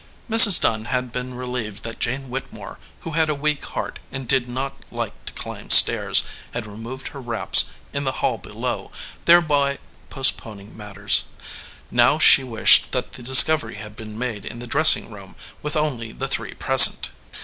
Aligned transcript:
Mrs. 0.27 0.59
Dunn 0.59 0.85
had 0.85 1.11
been 1.11 1.35
relieved 1.35 1.83
that 1.83 1.99
Jane 1.99 2.31
Whittemore, 2.31 2.79
who 3.01 3.11
had 3.11 3.29
a 3.29 3.35
weak 3.35 3.63
heart 3.65 3.99
and 4.11 4.27
did 4.27 4.49
not 4.49 4.73
like 4.91 5.13
to 5.25 5.33
climb 5.33 5.69
stairs, 5.69 6.23
had 6.55 6.65
removed 6.65 7.09
her 7.09 7.21
wraps 7.21 7.65
in 7.93 8.03
the 8.03 8.13
hall 8.13 8.39
below, 8.39 8.91
thereby 9.25 9.77
postponing 10.09 10.75
matters. 10.75 11.25
Now 11.91 12.17
she 12.17 12.43
wished 12.43 12.93
that 12.93 13.11
the 13.11 13.21
discovery 13.21 13.75
had 13.75 13.95
been 13.95 14.17
made 14.17 14.43
in 14.43 14.57
the 14.57 14.65
dressing 14.65 15.11
room, 15.11 15.35
with 15.61 15.75
only 15.77 16.11
the 16.13 16.27
three 16.27 16.55
present. 16.55 17.11